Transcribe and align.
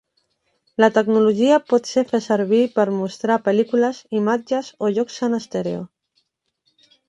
La 0.83 0.87
tecnologia 0.95 1.59
pot 1.73 1.89
ser 1.89 2.05
fer 2.13 2.21
servir 2.29 2.63
per 2.79 2.87
mostrar 2.95 3.37
pel·lícules, 3.51 4.03
imatges 4.23 4.75
o 4.89 4.93
jocs 4.99 5.23
en 5.29 5.41
estèreo. 5.43 5.89